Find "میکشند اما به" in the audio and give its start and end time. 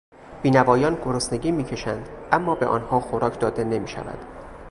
1.51-2.65